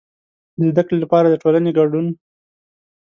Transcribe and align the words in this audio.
د 0.57 0.59
زده 0.71 0.81
کړې 0.87 0.97
لپاره 1.03 1.27
د 1.29 1.35
ټولنې 1.43 1.71
کډون. 1.77 2.07